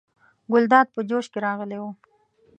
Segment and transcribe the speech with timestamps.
[0.51, 1.85] ګلداد په جوش کې راغلی و.